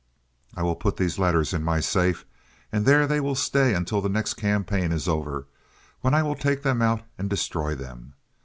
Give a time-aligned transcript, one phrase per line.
[0.57, 2.25] I will put these letters in my safe,
[2.71, 5.45] and there they will stay until the next campaign is over,
[5.99, 8.15] when I will take them out and destroy them.